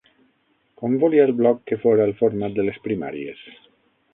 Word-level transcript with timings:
Com 0.81 0.95
volia 1.03 1.27
el 1.29 1.33
Bloc 1.41 1.61
que 1.73 1.79
fora 1.83 2.07
el 2.11 2.15
format 2.23 2.57
de 2.59 2.67
les 2.71 2.81
primàries? 2.89 3.45